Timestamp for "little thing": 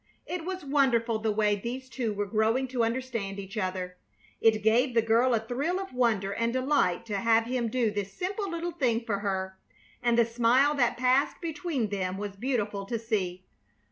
8.49-9.01